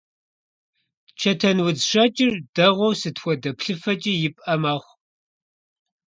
[1.19, 4.95] Чэтэнудз щэкӀыр дэгъуэу сыт хуэдэ плъыфэкӀи ипӀэ мэхъу.